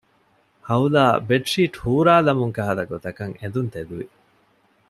ހައުލާ 0.67 1.03
ބެޑްޝީޓް 1.27 1.75
ހޫރާލަމުން 1.83 2.53
ކަހަލަ 2.57 2.83
ގޮތަކަށް 2.91 3.35
އެނދުން 3.39 3.69
ތެދުވި 3.73 4.05